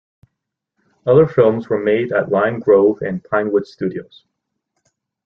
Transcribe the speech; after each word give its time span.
Other 1.05 1.27
films 1.27 1.69
were 1.69 1.77
made 1.77 2.11
at 2.11 2.31
Lime 2.31 2.59
Grove 2.59 3.03
and 3.03 3.23
Pinewood 3.23 3.67
Studios. 3.67 4.25